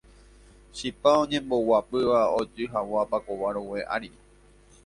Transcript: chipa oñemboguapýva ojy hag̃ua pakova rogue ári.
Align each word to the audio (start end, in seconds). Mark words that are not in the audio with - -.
chipa 0.75 1.11
oñemboguapýva 1.21 2.19
ojy 2.39 2.63
hag̃ua 2.73 3.03
pakova 3.11 3.47
rogue 3.55 3.79
ári. 3.93 4.09